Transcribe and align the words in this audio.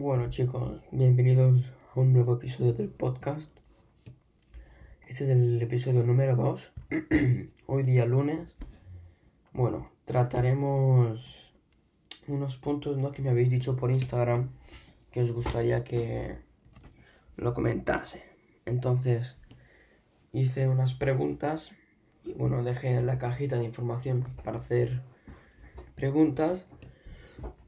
Bueno 0.00 0.30
chicos, 0.30 0.80
bienvenidos 0.92 1.72
a 1.92 1.98
un 1.98 2.12
nuevo 2.12 2.34
episodio 2.34 2.72
del 2.72 2.88
podcast. 2.88 3.50
Este 5.08 5.24
es 5.24 5.30
el 5.30 5.60
episodio 5.60 6.04
número 6.04 6.36
2. 6.36 6.72
Hoy 7.66 7.82
día 7.82 8.06
lunes. 8.06 8.54
Bueno, 9.52 9.90
trataremos 10.04 11.52
unos 12.28 12.56
puntos 12.58 12.96
¿no? 12.96 13.10
que 13.10 13.22
me 13.22 13.30
habéis 13.30 13.50
dicho 13.50 13.74
por 13.74 13.90
Instagram 13.90 14.50
que 15.10 15.22
os 15.22 15.32
gustaría 15.32 15.82
que 15.82 16.36
lo 17.36 17.52
comentase. 17.52 18.22
Entonces, 18.66 19.36
hice 20.30 20.68
unas 20.68 20.94
preguntas 20.94 21.72
y 22.22 22.34
bueno, 22.34 22.62
dejé 22.62 23.02
la 23.02 23.18
cajita 23.18 23.58
de 23.58 23.64
información 23.64 24.24
para 24.44 24.58
hacer 24.58 25.02
preguntas. 25.96 26.68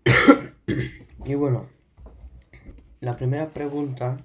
y 1.24 1.34
bueno, 1.34 1.79
la 3.00 3.16
primera 3.16 3.50
pregunta, 3.50 4.18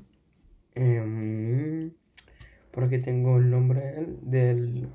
eh, 0.75 1.91
por 2.71 2.83
aquí 2.83 2.99
tengo 2.99 3.37
el 3.37 3.49
nombre 3.49 4.05
del 4.21 4.89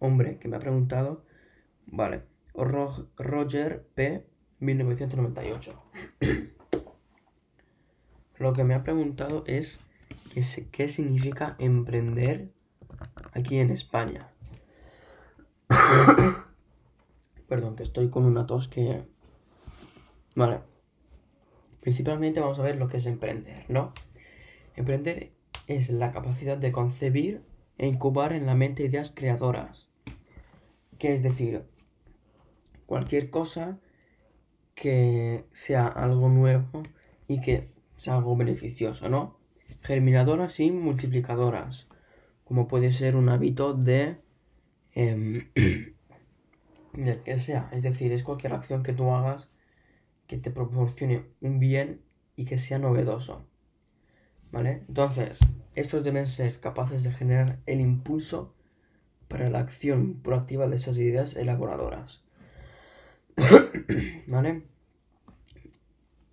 hombre 0.00 0.38
que 0.38 0.48
me 0.48 0.56
ha 0.56 0.60
preguntado. 0.60 1.24
Vale, 1.86 2.22
Roger 2.54 3.86
P. 3.94 4.26
1998. 4.60 5.82
Lo 8.38 8.52
que 8.52 8.64
me 8.64 8.74
ha 8.74 8.82
preguntado 8.82 9.44
es 9.46 9.80
qué 10.70 10.88
significa 10.88 11.56
emprender 11.58 12.52
aquí 13.32 13.58
en 13.58 13.70
España. 13.70 14.28
Perdón, 17.48 17.76
que 17.76 17.82
estoy 17.82 18.10
con 18.10 18.24
una 18.24 18.46
tos 18.46 18.68
que... 18.68 19.04
Vale. 20.34 20.69
Principalmente 21.80 22.40
vamos 22.40 22.58
a 22.58 22.62
ver 22.62 22.76
lo 22.76 22.88
que 22.88 22.98
es 22.98 23.06
emprender, 23.06 23.64
¿no? 23.68 23.92
Emprender 24.76 25.32
es 25.66 25.90
la 25.90 26.12
capacidad 26.12 26.56
de 26.56 26.72
concebir 26.72 27.42
e 27.78 27.86
incubar 27.86 28.32
en 28.32 28.46
la 28.46 28.54
mente 28.54 28.84
ideas 28.84 29.12
creadoras. 29.14 29.88
Que 30.98 31.14
es 31.14 31.22
decir, 31.22 31.64
cualquier 32.86 33.30
cosa 33.30 33.78
que 34.74 35.44
sea 35.52 35.86
algo 35.86 36.28
nuevo 36.28 36.82
y 37.26 37.40
que 37.40 37.70
sea 37.96 38.16
algo 38.16 38.36
beneficioso, 38.36 39.08
¿no? 39.08 39.38
Germinadoras 39.82 40.60
y 40.60 40.70
multiplicadoras, 40.70 41.88
como 42.44 42.68
puede 42.68 42.92
ser 42.92 43.16
un 43.16 43.28
hábito 43.28 43.74
de... 43.74 44.18
Eh, 44.94 45.46
del 46.92 47.22
que 47.22 47.38
sea. 47.38 47.68
Es 47.72 47.82
decir, 47.82 48.12
es 48.12 48.24
cualquier 48.24 48.52
acción 48.52 48.82
que 48.82 48.92
tú 48.92 49.10
hagas 49.10 49.48
que 50.30 50.38
te 50.38 50.52
proporcione 50.52 51.24
un 51.40 51.58
bien 51.58 52.02
y 52.36 52.44
que 52.44 52.56
sea 52.56 52.78
novedoso. 52.78 53.44
¿Vale? 54.52 54.84
Entonces, 54.86 55.40
estos 55.74 56.04
deben 56.04 56.28
ser 56.28 56.60
capaces 56.60 57.02
de 57.02 57.10
generar 57.10 57.58
el 57.66 57.80
impulso 57.80 58.54
para 59.26 59.50
la 59.50 59.58
acción 59.58 60.20
proactiva 60.22 60.68
de 60.68 60.76
esas 60.76 60.98
ideas 60.98 61.34
elaboradoras. 61.34 62.22
¿Vale? 64.28 64.62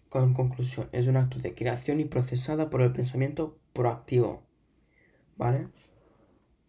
Con 0.09 0.35
conclusión, 0.35 0.89
es 0.91 1.07
un 1.07 1.17
acto 1.17 1.39
de 1.39 1.55
creación 1.55 1.99
y 1.99 2.05
procesada 2.05 2.69
por 2.69 2.83
el 2.83 2.93
pensamiento 2.93 3.57
proactivo. 3.73 4.43
¿Vale? 5.37 5.69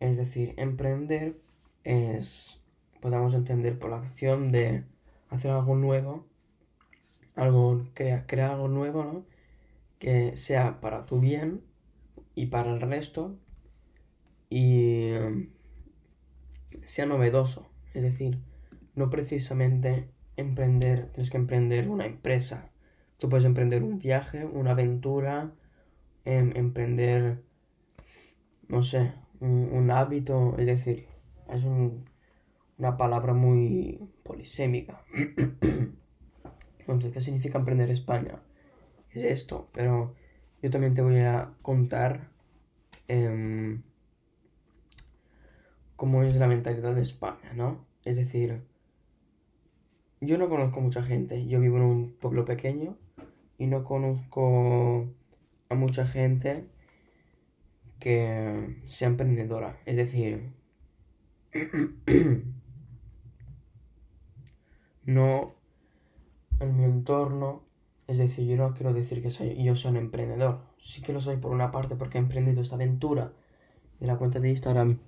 Es 0.01 0.17
decir, 0.17 0.55
emprender 0.57 1.39
es 1.85 2.63
podamos 3.03 3.35
entender 3.35 3.79
por 3.79 3.91
la 3.91 3.99
acción 3.99 4.51
de 4.51 4.85
hacer 5.29 5.51
algo 5.51 5.77
nuevo, 5.77 6.27
algo, 7.39 7.85
crear 7.95 8.51
algo 8.51 8.69
nuevo, 8.69 9.05
¿no? 9.05 9.27
Que 9.99 10.37
sea 10.37 10.81
para 10.81 11.07
tu 11.07 11.21
bien 11.21 11.63
y 12.35 12.47
para 12.47 12.73
el 12.73 12.81
resto 12.81 13.37
y 14.51 15.13
um, 15.13 15.49
sea 16.85 17.07
novedoso. 17.07 17.69
Es 17.95 18.03
decir, 18.03 18.39
no 18.95 19.11
precisamente 19.11 20.09
emprender, 20.37 21.11
tienes 21.13 21.31
que 21.31 21.37
emprender 21.37 21.89
una 21.89 22.07
empresa. 22.07 22.71
Tú 23.19 23.29
puedes 23.29 23.45
emprender 23.45 23.83
un 23.83 23.99
viaje, 23.99 24.45
una 24.45 24.73
aventura, 24.73 25.53
em, 26.25 26.53
emprender, 26.57 27.43
no 28.69 28.83
sé, 28.83 29.13
un 29.41 29.91
hábito, 29.91 30.57
es 30.59 30.67
decir, 30.67 31.07
es 31.49 31.65
un, 31.65 32.05
una 32.79 32.97
palabra 32.97 33.35
muy 33.35 34.01
polisémica. 34.25 35.05
Entonces, 36.89 37.13
¿qué 37.13 37.21
significa 37.21 37.59
emprender 37.59 37.91
España? 37.91 38.41
Es 39.11 39.23
esto, 39.23 39.69
pero 39.75 40.15
yo 40.63 40.71
también 40.71 40.95
te 40.95 41.03
voy 41.03 41.19
a 41.19 41.53
contar 41.61 42.31
em, 43.09 43.83
cómo 45.97 46.23
es 46.23 46.37
la 46.37 46.47
mentalidad 46.47 46.95
de 46.95 47.03
España, 47.03 47.53
¿no? 47.55 47.85
Es 48.07 48.17
decir, 48.17 48.63
yo 50.23 50.39
no 50.39 50.49
conozco 50.49 50.81
mucha 50.81 51.03
gente, 51.03 51.47
yo 51.47 51.61
vivo 51.61 51.77
en 51.77 51.83
un 51.83 52.13
pueblo 52.13 52.47
pequeño 52.47 52.97
y 53.59 53.67
no 53.67 53.85
conozco 53.85 55.07
a 55.69 55.75
mucha 55.75 56.07
gente 56.07 56.65
que 58.01 58.79
sea 58.87 59.09
emprendedora. 59.09 59.79
Es 59.85 59.97
decir, 59.97 60.55
no 65.05 65.58
en 66.61 66.77
mi 66.77 66.85
entorno, 66.85 67.63
es 68.07 68.19
decir, 68.19 68.47
yo 68.47 68.57
no 68.57 68.75
quiero 68.75 68.93
decir 68.93 69.23
que 69.23 69.31
soy, 69.31 69.63
yo 69.63 69.75
soy 69.75 69.93
un 69.93 69.99
emprendedor, 69.99 70.61
sí 70.79 71.03
que 71.03 71.13
lo 71.13 71.21
soy 71.21 71.37
por 71.37 71.53
una 71.53 71.71
parte 71.71 71.95
porque 71.97 72.19
he 72.19 72.21
emprendido 72.21 72.61
esta 72.61 72.77
aventura 72.77 73.33
de 74.01 74.07
la 74.07 74.17
cuenta 74.17 74.41
de 74.41 74.51
Instagram 74.51 74.99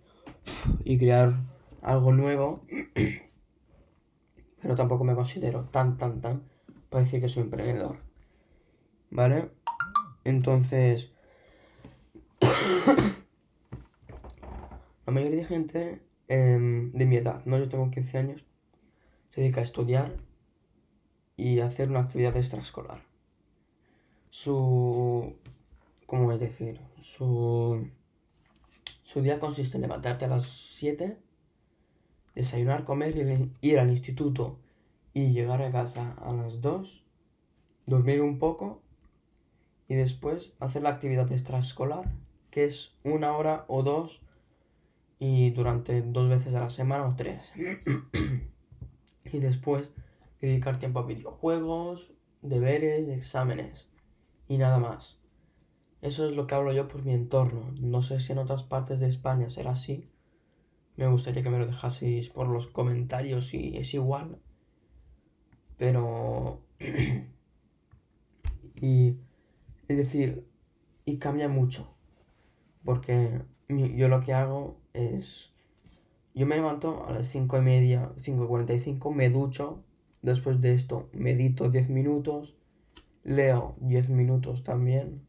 y 0.85 0.99
crear 0.99 1.41
algo 1.83 2.13
nuevo, 2.13 2.65
pero 4.63 4.75
tampoco 4.75 5.05
me 5.05 5.15
considero 5.15 5.65
tan, 5.65 5.97
tan, 5.97 6.21
tan 6.21 6.43
para 6.89 7.05
decir 7.05 7.21
que 7.21 7.29
soy 7.29 7.45
emprendedor, 7.45 7.99
¿vale? 9.11 9.51
Entonces, 10.25 11.13
la 15.07 15.13
mayoría 15.13 15.39
de 15.39 15.45
gente 15.45 16.03
em, 16.29 16.93
de 16.93 17.07
mi 17.07 17.17
edad, 17.17 17.43
¿no? 17.47 17.59
Yo 17.59 17.69
tengo 17.69 17.91
15 17.91 18.19
años, 18.19 18.45
se 19.29 19.41
dedica 19.41 19.61
a 19.61 19.65
estudiar 19.65 20.17
y 21.41 21.61
hacer 21.61 21.91
una 21.91 22.01
actividad 22.01 22.37
extraescolar. 22.37 23.03
Su... 24.29 25.37
¿Cómo 26.07 26.33
es 26.33 26.41
decir? 26.41 26.81
Su... 27.01 27.89
Su 29.03 29.23
día 29.23 29.41
consiste 29.41 29.77
en 29.77 29.83
levantarte 29.83 30.27
a 30.27 30.29
las 30.29 30.45
7, 30.45 31.17
desayunar, 32.35 32.85
comer, 32.85 33.51
ir 33.61 33.79
al 33.79 33.91
instituto 33.91 34.59
y 35.13 35.33
llegar 35.33 35.63
a 35.63 35.73
casa 35.73 36.15
a 36.21 36.33
las 36.33 36.61
2, 36.61 37.03
dormir 37.87 38.21
un 38.23 38.39
poco 38.39 38.83
y 39.89 39.97
después 39.97 40.53
hacer 40.61 40.83
la 40.83 40.91
actividad 40.91 41.31
extraescolar, 41.33 42.13
que 42.53 42.65
es 42.65 42.95
una 43.03 43.37
hora 43.37 43.65
o 43.67 43.83
dos 43.83 44.23
y 45.19 45.51
durante 45.51 46.01
dos 46.03 46.29
veces 46.29 46.55
a 46.55 46.61
la 46.61 46.71
semana 46.71 47.09
o 47.09 47.17
tres. 47.17 47.43
y 49.25 49.39
después 49.41 49.93
dedicar 50.41 50.79
tiempo 50.79 51.01
a 51.01 51.07
videojuegos, 51.07 52.13
deberes, 52.43 53.09
exámenes 53.09 53.89
y 54.49 54.59
nada 54.59 54.79
más. 54.79 55.19
Eso 56.03 56.27
es 56.27 56.35
lo 56.35 56.47
que 56.47 56.55
hablo 56.55 56.73
yo 56.73 56.89
por 56.89 57.05
mi 57.05 57.13
entorno. 57.13 57.73
No 57.81 58.03
sé 58.03 58.21
si 58.21 58.33
en 58.33 58.39
otras 58.39 58.63
partes 58.63 59.01
de 59.01 59.07
España 59.07 59.51
será 59.51 59.73
así. 59.73 60.09
Me 60.97 61.07
gustaría 61.09 61.43
que 61.43 61.51
me 61.51 61.59
lo 61.59 61.67
dejaseis 61.67 62.31
por 62.31 62.49
los 62.49 62.69
comentarios 62.69 63.49
si 63.49 63.77
es 63.77 63.93
igual. 63.95 64.39
Pero... 65.77 66.63
y... 68.75 69.17
Es 69.89 69.97
decir, 69.97 70.47
y 71.05 71.19
cambia 71.19 71.49
mucho. 71.49 71.93
Porque 72.85 73.43
yo 73.69 74.09
lo 74.09 74.21
que 74.21 74.33
hago 74.33 74.79
es 74.95 75.51
yo 76.35 76.47
me 76.47 76.57
levanto 76.57 77.07
a 77.07 77.13
las 77.13 77.27
5 77.29 77.59
y 77.59 77.61
media, 77.61 78.13
5.45, 78.21 79.13
me 79.13 79.31
ducho. 79.31 79.83
Después 80.23 80.61
de 80.61 80.75
esto 80.75 81.09
medito 81.13 81.71
10 81.71 81.89
minutos. 81.89 82.57
Leo 83.25 83.77
10 83.81 84.09
minutos 84.11 84.65
también. 84.65 85.27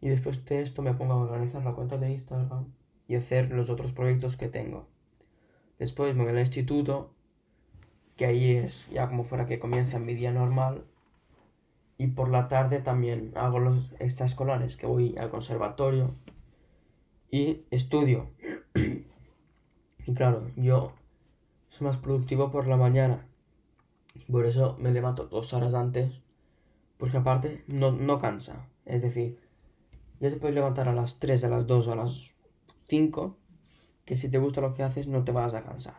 Y 0.00 0.08
después 0.08 0.44
de 0.44 0.62
esto 0.62 0.82
me 0.82 0.94
pongo 0.94 1.14
a 1.14 1.22
organizar 1.22 1.64
la 1.64 1.72
cuenta 1.72 1.96
de 1.96 2.12
Instagram 2.12 2.66
y 3.08 3.14
hacer 3.16 3.50
los 3.50 3.70
otros 3.70 3.92
proyectos 3.92 4.36
que 4.36 4.48
tengo. 4.48 4.86
Después 5.78 6.14
me 6.14 6.22
voy 6.24 6.32
al 6.32 6.38
instituto, 6.40 7.10
que 8.16 8.26
ahí 8.26 8.52
es 8.52 8.88
ya 8.90 9.08
como 9.08 9.24
fuera 9.24 9.46
que 9.46 9.58
comienza 9.58 9.98
mi 9.98 10.14
día 10.14 10.32
normal. 10.32 10.84
Y 11.98 12.08
por 12.08 12.28
la 12.28 12.48
tarde 12.48 12.80
también 12.80 13.32
hago 13.36 13.58
los 13.58 13.92
extraescolares, 13.98 14.76
que 14.76 14.86
voy 14.86 15.16
al 15.16 15.30
conservatorio 15.30 16.14
y 17.30 17.64
estudio. 17.70 18.30
Y 20.08 20.14
claro, 20.14 20.48
yo 20.54 20.92
soy 21.68 21.88
más 21.88 21.98
productivo 21.98 22.52
por 22.52 22.68
la 22.68 22.76
mañana. 22.76 23.26
Por 24.30 24.46
eso 24.46 24.76
me 24.78 24.92
levanto 24.92 25.26
dos 25.26 25.52
horas 25.52 25.74
antes 25.74 26.20
Porque 26.98 27.18
aparte 27.18 27.64
no, 27.68 27.92
no 27.92 28.18
cansa. 28.18 28.68
Es 28.84 29.02
decir, 29.02 29.40
ya 30.20 30.30
te 30.30 30.36
puedes 30.36 30.54
levantar 30.54 30.88
a 30.88 30.94
las 30.94 31.18
3, 31.18 31.44
a 31.44 31.48
las 31.48 31.66
2 31.66 31.88
o 31.88 31.92
a 31.92 31.96
las 31.96 32.34
5, 32.88 33.36
que 34.04 34.16
si 34.16 34.30
te 34.30 34.38
gusta 34.38 34.60
lo 34.60 34.74
que 34.74 34.82
haces 34.82 35.06
no 35.08 35.24
te 35.24 35.32
vas 35.32 35.52
a 35.54 35.62
cansar. 35.62 35.98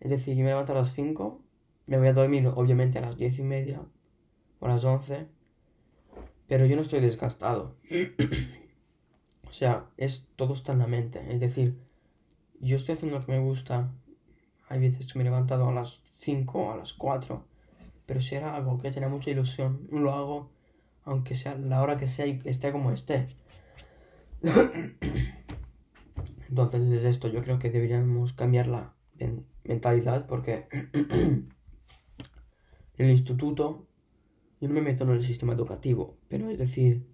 Es 0.00 0.10
decir, 0.10 0.36
yo 0.36 0.42
me 0.42 0.50
levanto 0.50 0.72
a 0.72 0.76
las 0.76 0.92
5, 0.92 1.40
me 1.86 1.98
voy 1.98 2.08
a 2.08 2.12
dormir 2.12 2.46
obviamente 2.54 2.98
a 2.98 3.02
las 3.02 3.16
10 3.16 3.38
y 3.38 3.42
media 3.42 3.82
o 4.58 4.66
a 4.66 4.68
las 4.70 4.84
11, 4.84 5.28
pero 6.48 6.66
yo 6.66 6.76
no 6.76 6.82
estoy 6.82 7.00
desgastado. 7.00 7.76
o 9.48 9.52
sea, 9.52 9.86
es 9.96 10.26
todo 10.36 10.54
está 10.54 10.72
en 10.72 10.78
la 10.80 10.86
mente. 10.86 11.24
Es 11.32 11.40
decir, 11.40 11.78
yo 12.60 12.76
estoy 12.76 12.94
haciendo 12.94 13.18
lo 13.18 13.24
que 13.24 13.32
me 13.32 13.40
gusta. 13.40 13.92
Hay 14.68 14.80
veces 14.80 15.12
que 15.12 15.18
me 15.18 15.22
he 15.22 15.26
levantado 15.26 15.68
a 15.68 15.72
las 15.72 16.00
5 16.24 16.58
o 16.58 16.72
a 16.72 16.76
las 16.76 16.94
4, 16.94 17.44
pero 18.06 18.20
si 18.20 18.34
era 18.34 18.56
algo 18.56 18.78
que 18.78 18.90
tenía 18.90 19.08
mucha 19.08 19.30
ilusión, 19.30 19.86
lo 19.90 20.12
hago 20.12 20.50
aunque 21.04 21.34
sea 21.34 21.54
la 21.54 21.82
hora 21.82 21.98
que 21.98 22.06
sea 22.06 22.26
y 22.26 22.40
esté 22.44 22.72
como 22.72 22.90
esté. 22.90 23.28
Entonces, 26.48 26.88
desde 26.88 27.10
esto 27.10 27.28
yo 27.28 27.42
creo 27.42 27.58
que 27.58 27.70
deberíamos 27.70 28.32
cambiar 28.32 28.68
la 28.68 28.94
mentalidad 29.64 30.26
porque 30.26 30.66
en 30.92 31.48
el 32.98 33.10
instituto 33.10 33.86
yo 34.60 34.68
no 34.68 34.74
me 34.74 34.80
meto 34.80 35.04
en 35.04 35.10
el 35.10 35.22
sistema 35.22 35.52
educativo, 35.52 36.16
pero 36.28 36.48
es 36.48 36.58
decir, 36.58 37.06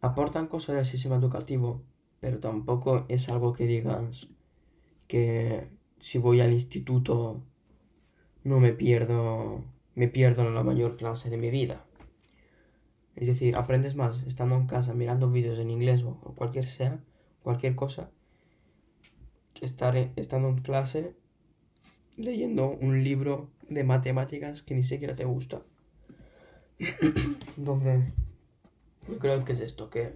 aportan 0.00 0.46
cosas 0.46 0.76
del 0.76 0.84
sistema 0.84 1.16
educativo, 1.16 1.82
pero 2.20 2.38
tampoco 2.38 3.04
es 3.08 3.28
algo 3.28 3.52
que 3.52 3.66
digas 3.66 4.28
que 5.06 5.68
si 5.98 6.18
voy 6.18 6.40
al 6.40 6.52
instituto 6.52 7.42
no 8.44 8.60
me 8.60 8.72
pierdo, 8.72 9.64
me 9.94 10.08
pierdo 10.08 10.42
en 10.46 10.54
la 10.54 10.62
mayor 10.62 10.96
clase 10.96 11.30
de 11.30 11.38
mi 11.38 11.50
vida. 11.50 11.84
Es 13.16 13.26
decir, 13.26 13.56
aprendes 13.56 13.96
más 13.96 14.22
estando 14.24 14.56
en 14.56 14.66
casa 14.66 14.92
mirando 14.92 15.30
vídeos 15.30 15.58
en 15.58 15.70
inglés 15.70 16.02
o 16.02 16.14
cualquier 16.36 16.64
sea, 16.64 17.00
cualquier 17.42 17.74
cosa, 17.74 18.10
que 19.54 19.64
estar 19.64 19.96
estando 19.96 20.48
en 20.48 20.58
clase 20.58 21.14
leyendo 22.16 22.70
un 22.70 23.02
libro 23.02 23.50
de 23.68 23.84
matemáticas 23.84 24.62
que 24.62 24.74
ni 24.74 24.84
siquiera 24.84 25.16
te 25.16 25.24
gusta. 25.24 25.62
Entonces, 27.56 28.04
yo 29.08 29.18
creo 29.18 29.44
que 29.44 29.52
es 29.52 29.60
esto, 29.60 29.90
que 29.90 30.14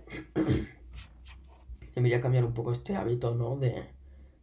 debería 1.94 2.20
cambiar 2.20 2.44
un 2.44 2.54
poco 2.54 2.72
este 2.72 2.96
hábito, 2.96 3.34
¿no? 3.34 3.56
De 3.56 3.86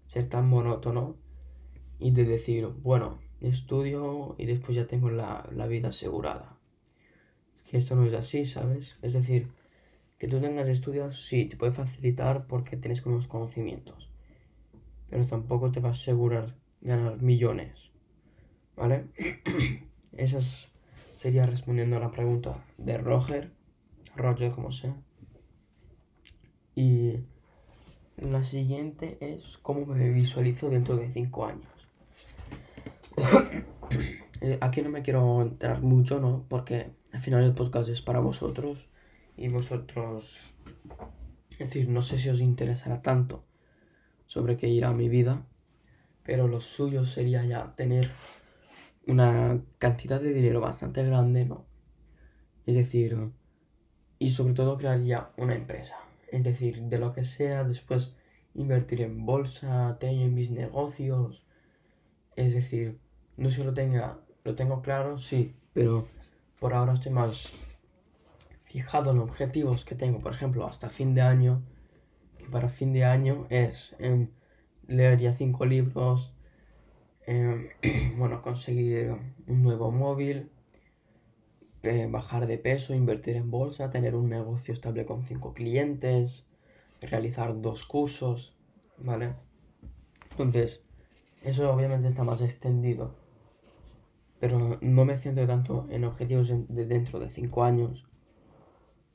ser 0.06 0.28
tan 0.28 0.48
monótono 0.48 1.18
y 2.00 2.12
de 2.12 2.26
decir, 2.26 2.68
bueno, 2.68 3.20
estudio 3.42 4.36
y 4.38 4.46
después 4.46 4.76
ya 4.76 4.88
tengo 4.88 5.10
la, 5.10 5.48
la 5.52 5.68
vida 5.68 5.90
asegurada 5.90 6.56
que 7.70 7.78
esto 7.78 7.96
no 7.96 8.06
es 8.06 8.14
así, 8.14 8.46
¿sabes? 8.46 8.96
Es 9.02 9.14
decir, 9.14 9.50
que 10.18 10.28
tú 10.28 10.40
tengas 10.40 10.70
estudios, 10.70 11.26
sí, 11.26 11.46
te 11.46 11.58
puede 11.58 11.74
facilitar 11.74 12.48
porque 12.48 12.78
tienes 12.78 13.06
unos 13.06 13.28
conocimientos, 13.28 14.10
pero 15.10 15.26
tampoco 15.26 15.72
te 15.72 15.80
va 15.80 15.90
a 15.90 15.92
asegurar 15.92 16.56
ganar 16.82 17.22
millones, 17.22 17.92
¿vale? 18.76 19.06
Esa 20.18 20.40
sería 21.18 21.46
respondiendo 21.46 21.98
a 21.98 22.00
la 22.00 22.12
pregunta 22.12 22.64
de 22.78 22.98
Roger, 22.98 23.52
Roger 24.16 24.52
como 24.52 24.72
sea. 24.72 24.96
Y 26.76 27.20
la 28.18 28.44
siguiente 28.44 29.18
es 29.22 29.58
cómo 29.58 29.86
me 29.86 30.10
visualizo 30.10 30.70
dentro 30.70 30.98
de 30.98 31.12
5 31.12 31.46
años. 31.46 31.75
Eh, 34.46 34.60
aquí 34.62 34.84
no 34.84 34.92
me 34.92 35.02
quiero 35.02 35.42
entrar 35.42 35.82
mucho, 35.82 36.20
¿no? 36.20 36.46
Porque 36.48 36.92
al 37.12 37.20
final 37.20 37.44
el 37.44 37.56
podcast 37.56 37.90
es 37.90 38.04
para 38.04 38.20
vosotros 38.20 38.88
y 39.36 39.48
vosotros, 39.48 40.38
es 41.54 41.58
decir, 41.58 41.90
no 41.90 42.04
sé 42.04 42.20
si 42.20 42.30
os 42.30 42.40
interesará 42.40 43.02
tanto 43.02 43.44
sobre 44.28 44.56
qué 44.56 44.68
irá 44.68 44.94
mi 44.94 45.10
vida, 45.10 45.48
pero 46.22 46.48
lo 46.48 46.62
suyo 46.62 47.06
sería 47.06 47.44
ya 47.44 47.74
tener 47.76 48.12
una 49.08 49.64
cantidad 49.80 50.22
de 50.22 50.32
dinero 50.32 50.62
bastante 50.62 51.04
grande, 51.04 51.46
¿no? 51.46 51.66
Es 52.68 52.76
decir, 52.76 53.18
y 54.20 54.30
sobre 54.30 54.54
todo 54.54 54.78
crear 54.78 55.02
ya 55.02 55.32
una 55.38 55.56
empresa. 55.56 55.96
Es 56.32 56.44
decir, 56.44 56.84
de 56.84 57.00
lo 57.00 57.14
que 57.14 57.24
sea, 57.24 57.64
después 57.64 58.16
invertir 58.54 59.02
en 59.02 59.26
bolsa, 59.26 59.98
tener 60.00 60.22
en 60.22 60.36
mis 60.36 60.52
negocios. 60.52 61.44
Es 62.36 62.54
decir, 62.54 63.00
no 63.38 63.50
se 63.50 63.64
lo 63.64 63.74
tenga, 63.74 64.20
lo 64.46 64.56
tengo 64.56 64.82
claro, 64.82 65.18
sí, 65.18 65.56
pero 65.74 66.08
por 66.60 66.74
ahora 66.74 66.94
estoy 66.94 67.12
más 67.12 67.52
fijado 68.64 69.12
en 69.12 69.18
objetivos 69.18 69.86
que 69.86 69.96
tengo, 69.96 70.20
por 70.20 70.34
ejemplo, 70.34 70.68
hasta 70.68 70.88
fin 70.88 71.16
de 71.16 71.22
año, 71.22 71.64
que 72.38 72.46
para 72.46 72.70
fin 72.70 72.94
de 72.94 73.04
año 73.04 73.48
es 73.50 73.96
em, 73.98 74.30
leer 74.88 75.20
ya 75.20 75.34
cinco 75.34 75.66
libros, 75.66 76.36
em, 77.26 77.70
bueno, 78.18 78.44
conseguir 78.44 79.18
un 79.48 79.64
nuevo 79.64 79.92
móvil, 79.92 80.52
eh, 81.82 82.08
bajar 82.10 82.46
de 82.46 82.60
peso, 82.60 82.94
invertir 82.94 83.38
en 83.38 83.50
bolsa, 83.50 83.90
tener 83.90 84.16
un 84.16 84.30
negocio 84.30 84.74
estable 84.76 85.06
con 85.08 85.24
cinco 85.24 85.54
clientes, 85.56 86.46
realizar 87.02 87.62
dos 87.62 87.84
cursos, 87.86 88.56
¿vale? 89.00 89.34
Entonces, 90.32 90.84
eso 91.42 91.72
obviamente 91.72 92.08
está 92.08 92.24
más 92.24 92.42
extendido 92.42 93.25
pero 94.46 94.78
no 94.80 95.06
me 95.06 95.18
centro 95.18 95.48
tanto 95.48 95.88
en 95.90 96.04
objetivos 96.04 96.50
de 96.50 96.86
dentro 96.86 97.20
de 97.20 97.32
5 97.32 97.64
años, 97.64 98.06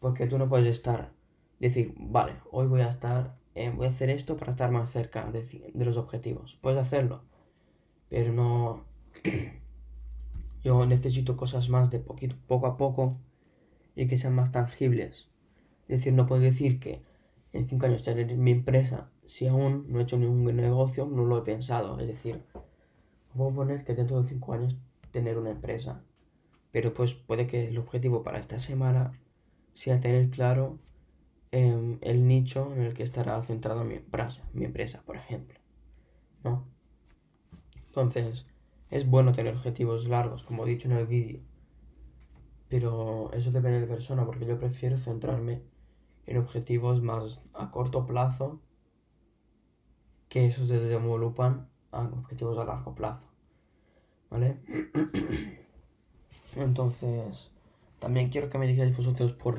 porque 0.01 0.27
tú 0.27 0.39
no 0.39 0.49
puedes 0.49 0.67
estar, 0.67 1.13
decir, 1.61 1.95
vale, 1.97 2.33
hoy 2.51 2.67
voy 2.67 2.81
a 2.81 2.89
estar, 2.89 3.37
eh, 3.55 3.71
voy 3.71 3.87
a 3.87 3.91
hacer 3.91 4.11
esto 4.11 4.37
para 4.37 4.51
estar 4.51 4.73
más 4.73 4.91
cerca 4.91 5.31
de, 5.31 5.71
los 5.75 5.97
objetivos. 5.97 6.59
Puedes 6.61 6.81
hacerlo, 6.81 7.23
pero 8.09 8.33
no... 8.33 8.85
Yo 10.65 10.85
necesito 10.85 11.37
cosas 11.37 11.69
más 11.69 11.93
de 11.93 12.01
poquito, 12.01 12.35
poco 12.49 12.67
a 12.67 12.77
poco 12.77 13.17
y 13.95 14.09
que 14.09 14.17
sean 14.17 14.35
más 14.35 14.51
tangibles. 14.51 15.29
Es 15.83 16.01
decir, 16.01 16.13
no 16.13 16.27
puedo 16.27 16.43
decir 16.43 16.81
que 16.81 17.05
en 17.53 17.69
5 17.69 17.87
años 17.87 18.03
tener 18.03 18.37
mi 18.37 18.51
empresa 18.51 19.13
si 19.27 19.47
aún 19.47 19.87
no 19.91 20.01
he 20.01 20.03
hecho 20.03 20.19
ningún 20.19 20.57
negocio, 20.57 21.07
no 21.07 21.25
lo 21.25 21.39
he 21.39 21.43
pensado. 21.43 22.01
Es 22.01 22.09
decir, 22.09 22.43
puedo 23.33 23.55
poner 23.55 23.85
que 23.85 23.95
dentro 23.95 24.21
de 24.21 24.29
5 24.29 24.55
años 24.55 24.77
tener 25.11 25.39
una 25.39 25.51
empresa. 25.51 26.05
Pero 26.73 26.95
pues 26.95 27.15
puede 27.15 27.47
que 27.47 27.69
el 27.69 27.79
objetivo 27.79 28.23
para 28.23 28.39
esta 28.39 28.61
semana 28.61 29.13
sea 29.73 30.01
tener 30.01 30.31
claro 30.31 30.79
em, 31.51 31.99
el 32.01 32.27
nicho 32.27 32.73
en 32.75 32.83
el 32.83 32.95
que 32.95 33.03
estará 33.03 33.43
centrado 33.43 33.85
mi 33.85 33.95
empresa, 33.95 34.43
mi 34.53 34.65
empresa, 34.65 35.03
por 35.05 35.17
ejemplo. 35.17 35.59
¿No? 36.45 36.67
Entonces, 37.87 38.47
es 38.91 39.09
bueno 39.09 39.33
tener 39.33 39.55
objetivos 39.55 40.09
largos, 40.09 40.45
como 40.45 40.65
he 40.65 40.71
dicho 40.71 40.89
en 40.89 40.97
el 40.97 41.07
vídeo. 41.07 41.41
Pero 42.69 43.33
eso 43.33 43.51
depende 43.51 43.81
de 43.81 43.87
persona, 43.87 44.25
porque 44.25 44.47
yo 44.47 44.59
prefiero 44.59 44.97
centrarme 44.97 45.63
en 46.27 46.37
objetivos 46.37 47.03
más 47.03 47.43
a 47.53 47.71
corto 47.71 48.07
plazo 48.07 48.61
que 50.29 50.47
esos 50.47 50.69
se 50.69 50.79
desenvolupan 50.79 51.69
a 51.91 52.03
objetivos 52.03 52.57
a 52.59 52.65
largo 52.65 52.95
plazo. 52.95 53.30
¿Vale? 54.31 54.57
Entonces, 56.57 57.51
también 57.99 58.31
quiero 58.31 58.49
que 58.49 58.59
me 58.59 58.67
digáis 58.67 58.97
vosotros 58.97 59.33
por 59.33 59.59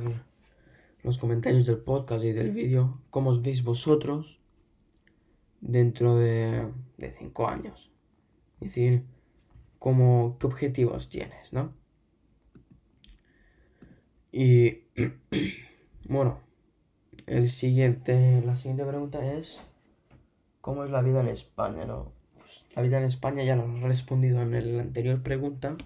los 1.03 1.17
comentarios 1.17 1.65
del 1.65 1.79
podcast 1.79 2.23
y 2.23 2.31
del 2.31 2.51
vídeo 2.51 3.01
cómo 3.09 3.31
os 3.31 3.41
veis 3.41 3.63
vosotros 3.63 4.39
dentro 5.59 6.15
de 6.15 6.71
5 6.97 7.47
años. 7.47 7.91
Es 8.61 8.69
decir, 8.69 9.05
cómo, 9.81 10.37
qué 10.39 10.45
objetivos 10.45 11.09
tienes, 11.09 11.51
¿no? 11.51 11.73
Y 14.31 14.83
bueno, 16.07 16.39
el 17.25 17.49
siguiente, 17.49 18.43
la 18.45 18.55
siguiente 18.55 18.85
pregunta 18.85 19.25
es 19.33 19.59
¿cómo 20.61 20.83
es 20.83 20.91
la 20.91 21.01
vida 21.01 21.21
en 21.21 21.29
España, 21.29 21.85
no? 21.85 22.13
La 22.75 22.81
vida 22.81 22.97
en 22.97 23.05
España 23.05 23.43
ya 23.43 23.55
lo 23.55 23.65
he 23.65 23.81
respondido 23.81 24.41
en 24.41 24.77
la 24.77 24.83
anterior 24.83 25.21
pregunta. 25.21 25.77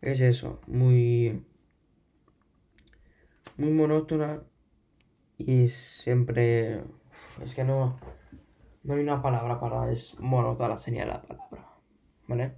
Es 0.00 0.20
eso, 0.20 0.60
muy 0.66 1.44
muy 3.56 3.70
monótona 3.70 4.42
y 5.38 5.68
siempre 5.68 6.82
es 7.42 7.54
que 7.54 7.64
no 7.64 7.98
no 8.82 8.94
hay 8.94 9.00
una 9.00 9.22
palabra 9.22 9.60
para 9.60 9.90
es 9.92 10.18
monótona 10.18 10.76
sería 10.76 11.06
la 11.06 11.22
palabra, 11.22 11.68
¿vale? 12.26 12.54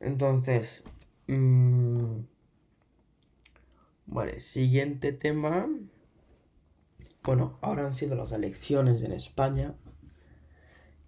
Entonces, 0.00 0.82
mmm, 1.26 2.20
vale, 4.06 4.40
siguiente 4.40 5.12
tema. 5.12 5.68
Bueno, 7.22 7.58
ahora 7.62 7.84
han 7.84 7.94
sido 7.94 8.16
las 8.16 8.32
elecciones 8.32 9.02
en 9.02 9.12
España 9.12 9.74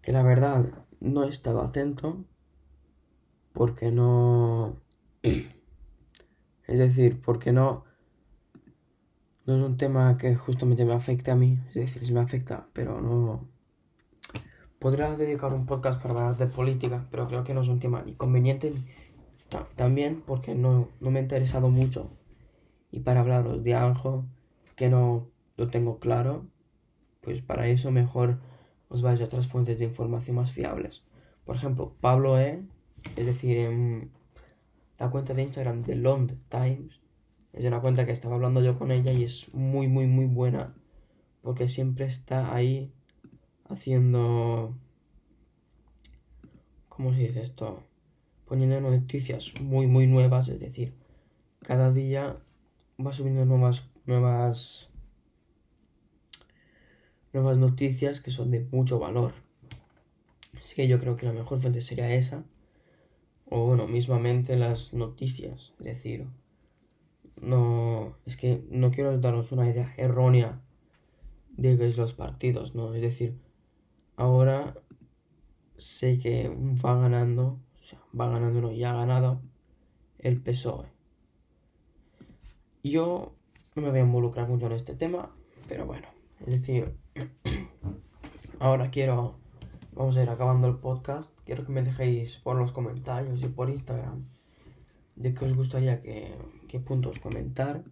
que 0.06 0.12
la 0.12 0.22
verdad 0.22 0.64
no 1.00 1.24
he 1.24 1.28
estado 1.28 1.60
atento 1.60 2.24
porque 3.52 3.90
no 3.90 4.80
Es 6.68 6.78
decir, 6.78 7.20
porque 7.20 7.50
no, 7.50 7.84
no 9.46 9.56
es 9.56 9.62
un 9.62 9.76
tema 9.76 10.16
que 10.16 10.36
justamente 10.36 10.84
me 10.84 10.94
afecte 10.94 11.32
a 11.32 11.34
mí, 11.34 11.58
es 11.70 11.74
decir, 11.74 12.06
sí 12.06 12.12
me 12.12 12.20
afecta, 12.20 12.68
pero 12.72 13.00
no... 13.00 13.48
Podría 14.78 15.10
dedicar 15.16 15.52
un 15.52 15.66
podcast 15.66 16.00
para 16.00 16.14
hablar 16.14 16.36
de 16.36 16.46
política, 16.46 17.08
pero 17.10 17.26
creo 17.26 17.42
que 17.42 17.54
no 17.54 17.62
es 17.62 17.68
un 17.68 17.80
tema 17.80 18.02
ni 18.02 18.14
conveniente 18.14 18.70
ni... 18.70 18.84
también 19.74 20.22
porque 20.24 20.54
no, 20.54 20.88
no 21.00 21.10
me 21.10 21.18
ha 21.18 21.22
interesado 21.22 21.68
mucho. 21.68 22.12
Y 22.92 23.00
para 23.00 23.20
hablaros 23.20 23.64
de 23.64 23.74
algo 23.74 24.24
que 24.76 24.88
no 24.88 25.28
lo 25.56 25.68
tengo 25.68 25.98
claro, 25.98 26.46
pues 27.22 27.42
para 27.42 27.66
eso 27.66 27.90
mejor 27.90 28.38
os 28.88 29.02
vais 29.02 29.20
a 29.20 29.24
otras 29.24 29.48
fuentes 29.48 29.78
de 29.78 29.86
información 29.86 30.36
más 30.36 30.52
fiables. 30.52 31.04
Por 31.44 31.56
ejemplo, 31.56 31.94
Pablo 32.00 32.38
E, 32.38 32.62
es 33.16 33.26
decir, 33.26 33.56
en 33.58 34.10
la 34.98 35.10
cuenta 35.10 35.34
de 35.34 35.42
Instagram 35.42 35.80
de 35.80 35.96
Long 35.96 36.32
Times, 36.48 37.00
es 37.52 37.64
una 37.64 37.80
cuenta 37.80 38.04
que 38.04 38.12
estaba 38.12 38.34
hablando 38.34 38.62
yo 38.62 38.78
con 38.78 38.90
ella 38.90 39.12
y 39.12 39.24
es 39.24 39.52
muy, 39.54 39.88
muy, 39.88 40.06
muy 40.06 40.26
buena 40.26 40.74
porque 41.46 41.68
siempre 41.68 42.06
está 42.06 42.52
ahí 42.52 42.92
haciendo... 43.68 44.74
¿Cómo 46.88 47.12
se 47.12 47.20
dice 47.20 47.40
esto? 47.40 47.84
Poniendo 48.46 48.80
noticias 48.80 49.54
muy, 49.60 49.86
muy 49.86 50.08
nuevas, 50.08 50.48
es 50.48 50.58
decir, 50.58 50.94
cada 51.60 51.92
día 51.92 52.36
va 52.98 53.12
subiendo 53.12 53.44
nuevas, 53.44 53.88
nuevas 54.06 54.88
nuevas 57.36 57.58
noticias 57.58 58.20
que 58.20 58.30
son 58.30 58.50
de 58.50 58.66
mucho 58.72 58.98
valor. 58.98 59.32
Así 60.58 60.74
que 60.74 60.88
yo 60.88 60.98
creo 60.98 61.16
que 61.16 61.26
la 61.26 61.32
mejor 61.32 61.60
fuente 61.60 61.80
sería 61.80 62.12
esa. 62.14 62.44
O 63.48 63.66
bueno, 63.66 63.86
mismamente 63.86 64.56
las 64.56 64.92
noticias. 64.92 65.72
Es 65.78 65.86
decir, 65.86 66.26
no. 67.40 68.16
Es 68.26 68.36
que 68.36 68.64
no 68.70 68.90
quiero 68.90 69.18
daros 69.18 69.52
una 69.52 69.68
idea 69.68 69.94
errónea 69.96 70.60
de 71.56 71.76
que 71.76 71.86
es 71.86 71.96
los 71.96 72.14
partidos, 72.14 72.74
¿no? 72.74 72.94
Es 72.94 73.02
decir, 73.02 73.38
ahora 74.16 74.74
sé 75.76 76.18
que 76.18 76.48
va 76.84 76.98
ganando, 76.98 77.60
o 77.78 77.82
sea, 77.82 78.00
va 78.18 78.28
ganando, 78.28 78.60
no, 78.60 78.72
ya 78.72 78.90
ha 78.90 78.96
ganado 78.96 79.40
el 80.18 80.40
PSOE. 80.40 80.86
Yo 82.82 83.34
no 83.74 83.82
me 83.82 83.90
voy 83.90 83.98
a 84.00 84.02
involucrar 84.02 84.48
mucho 84.48 84.66
en 84.66 84.72
este 84.72 84.94
tema, 84.94 85.30
pero 85.68 85.86
bueno, 85.86 86.08
es 86.40 86.46
decir, 86.46 86.96
ahora 88.58 88.90
quiero, 88.90 89.36
vamos 89.92 90.16
a 90.16 90.22
ir 90.22 90.30
acabando 90.30 90.68
el 90.68 90.76
podcast, 90.76 91.30
quiero 91.44 91.64
que 91.64 91.72
me 91.72 91.82
dejéis 91.82 92.38
por 92.38 92.56
los 92.56 92.72
comentarios 92.72 93.42
y 93.42 93.48
por 93.48 93.70
Instagram 93.70 94.24
de 95.16 95.34
qué 95.34 95.44
os 95.44 95.54
gustaría 95.54 96.02
que, 96.02 96.34
qué 96.68 96.78
puntos 96.78 97.18
comentar. 97.18 97.82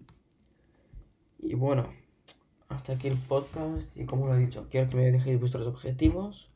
Y 1.38 1.54
bueno, 1.54 1.88
hasta 2.68 2.94
aquí 2.94 3.08
el 3.08 3.18
podcast 3.18 3.96
y 3.96 4.04
como 4.04 4.26
lo 4.26 4.36
he 4.36 4.38
dicho, 4.38 4.66
quiero 4.70 4.88
que 4.88 4.96
me 4.96 5.10
dejéis 5.10 5.40
vuestros 5.40 5.66
objetivos 5.66 6.50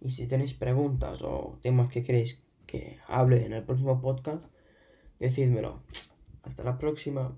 y 0.00 0.10
si 0.10 0.26
tenéis 0.26 0.54
preguntas 0.54 1.22
o 1.22 1.58
temas 1.62 1.90
que 1.90 2.02
queréis 2.02 2.42
que 2.66 2.98
hable 3.08 3.44
en 3.44 3.52
el 3.52 3.62
próximo 3.62 4.00
podcast, 4.00 4.44
decídmelo. 5.18 5.82
Hasta 6.42 6.64
la 6.64 6.78
próxima. 6.78 7.36